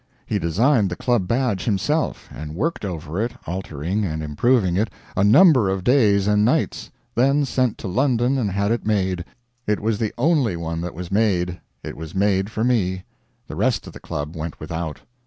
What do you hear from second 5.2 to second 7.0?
number of days and nights;